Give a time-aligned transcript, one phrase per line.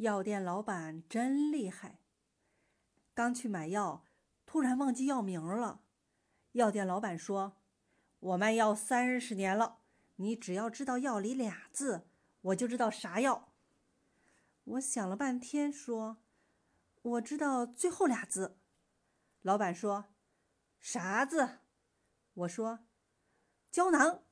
[0.00, 1.98] 药店老板真厉害，
[3.12, 4.06] 刚去买药，
[4.46, 5.82] 突然忘记药名了。
[6.52, 7.58] 药店老板说：
[8.20, 9.80] 「我卖药三十年了，
[10.16, 12.06] 你只要知道药里俩字，
[12.40, 13.52] 我就知道啥药。」
[14.64, 16.16] 我想了半天，说：
[17.02, 18.56] 「我知道最后俩字。」
[19.42, 20.06] 老板说：
[20.80, 21.58] 「啥字？
[22.32, 22.78] 我说
[23.70, 24.22] 胶囊。」